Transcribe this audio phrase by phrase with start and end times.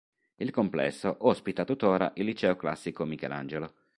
[0.37, 3.71] Il complesso ospita tuttora il Liceo classico Michelangelo.